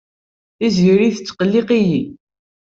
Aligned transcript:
Tiziri 0.57 1.09
tettqelliq-iyi. 1.15 2.03